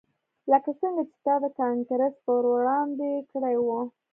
لکه 0.51 0.71
څنګه 0.81 1.03
چې 1.09 1.17
تا 1.25 1.33
د 1.43 1.45
کانګرس 1.59 2.15
په 2.25 2.33
وړاندې 2.57 3.09
کړي 3.31 3.55
وو 3.65 3.81